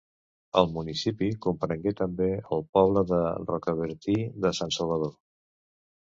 El 0.59 0.69
municipi 0.75 1.25
comprengué, 1.45 1.91
també, 1.99 2.29
el 2.57 2.65
poble 2.77 3.03
de 3.11 3.19
Rocabertí 3.49 4.15
de 4.47 4.51
Sant 4.61 4.73
Salvador. 4.79 5.13